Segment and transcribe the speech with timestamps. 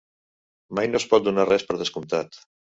[0.79, 2.45] Mai no es pot donar res per descomptat.